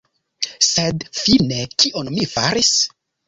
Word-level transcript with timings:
Sed 0.67 1.05
fine 1.17 1.59
kion 1.83 2.11
mi 2.17 2.27
faris? 2.35 2.73